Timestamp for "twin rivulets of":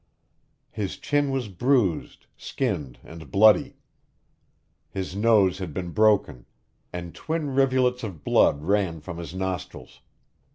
7.13-8.23